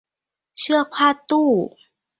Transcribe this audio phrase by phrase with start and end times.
[0.59, 1.49] เชือกพาดตู้